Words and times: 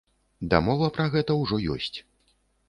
Дамова 0.53 0.87
пра 0.95 1.05
гэта 1.17 1.37
ўжо 1.43 1.61
ёсць. 1.77 1.93